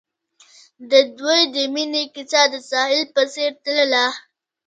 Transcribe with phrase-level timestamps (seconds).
[0.89, 4.05] د دوی د مینې کیسه د ساحل په څېر تلله.